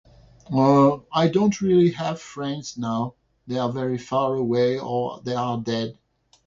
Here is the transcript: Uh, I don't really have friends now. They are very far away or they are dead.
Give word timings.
Uh, 0.51 0.97
I 1.13 1.27
don't 1.27 1.61
really 1.61 1.91
have 1.91 2.19
friends 2.19 2.75
now. 2.75 3.13
They 3.45 3.59
are 3.59 3.71
very 3.71 3.99
far 3.99 4.33
away 4.33 4.79
or 4.79 5.21
they 5.23 5.35
are 5.35 5.59
dead. 5.61 5.99